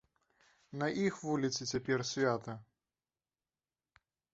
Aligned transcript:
На 0.83 0.87
іх 1.05 1.21
вуліцы 1.27 1.69
цяпер 1.75 1.99
свята. 2.15 2.59